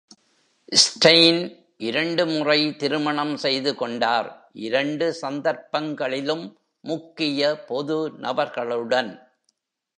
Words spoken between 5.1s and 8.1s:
சந்தர்ப்பங்களிலும் முக்கிய பொது